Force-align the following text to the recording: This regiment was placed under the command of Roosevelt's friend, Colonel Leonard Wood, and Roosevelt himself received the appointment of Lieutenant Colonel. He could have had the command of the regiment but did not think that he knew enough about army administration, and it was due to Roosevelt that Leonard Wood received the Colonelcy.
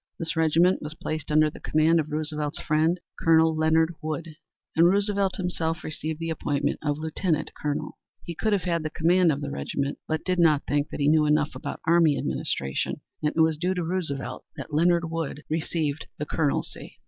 This 0.17 0.35
regiment 0.35 0.81
was 0.81 0.95
placed 0.95 1.29
under 1.31 1.51
the 1.51 1.59
command 1.59 1.99
of 1.99 2.09
Roosevelt's 2.11 2.57
friend, 2.63 2.99
Colonel 3.19 3.55
Leonard 3.55 3.93
Wood, 4.01 4.35
and 4.75 4.87
Roosevelt 4.87 5.35
himself 5.35 5.83
received 5.83 6.17
the 6.19 6.31
appointment 6.31 6.79
of 6.81 6.97
Lieutenant 6.97 7.51
Colonel. 7.53 7.99
He 8.23 8.33
could 8.33 8.51
have 8.51 8.63
had 8.63 8.81
the 8.81 8.89
command 8.89 9.31
of 9.31 9.41
the 9.41 9.51
regiment 9.51 9.99
but 10.07 10.25
did 10.25 10.39
not 10.39 10.63
think 10.65 10.89
that 10.89 10.99
he 10.99 11.07
knew 11.07 11.27
enough 11.27 11.53
about 11.53 11.81
army 11.85 12.17
administration, 12.17 13.01
and 13.21 13.31
it 13.35 13.41
was 13.41 13.59
due 13.59 13.75
to 13.75 13.83
Roosevelt 13.83 14.43
that 14.57 14.73
Leonard 14.73 15.11
Wood 15.11 15.43
received 15.51 16.07
the 16.17 16.25
Colonelcy. 16.25 16.97